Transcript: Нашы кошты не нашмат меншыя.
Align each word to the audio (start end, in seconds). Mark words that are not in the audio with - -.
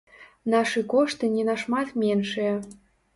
Нашы 0.53 0.81
кошты 0.93 1.29
не 1.33 1.43
нашмат 1.49 1.91
меншыя. 2.05 2.55